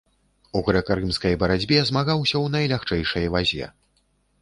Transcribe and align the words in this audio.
У 0.59 0.63
грэка-рымскай 0.69 1.37
барацьбе 1.45 1.79
змагаўся 1.91 2.35
ў 2.43 2.57
найлягчэйшай 2.59 3.33
вазе. 3.37 3.73